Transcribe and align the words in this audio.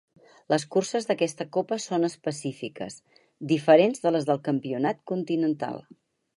Les 0.51 0.63
curses 0.75 1.05
d'aquesta 1.09 1.45
copa 1.57 1.77
són 1.83 2.07
específiques, 2.07 2.97
diferents 3.53 4.03
de 4.07 4.17
les 4.17 4.29
del 4.33 4.43
campionat 4.51 5.07
continental. 5.15 5.83